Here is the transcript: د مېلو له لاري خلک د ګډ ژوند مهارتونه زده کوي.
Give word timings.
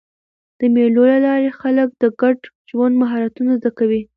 د 0.59 0.61
مېلو 0.75 1.03
له 1.11 1.17
لاري 1.25 1.49
خلک 1.59 1.89
د 1.93 2.03
ګډ 2.21 2.37
ژوند 2.69 2.95
مهارتونه 3.01 3.51
زده 3.59 3.71
کوي. 3.77 4.01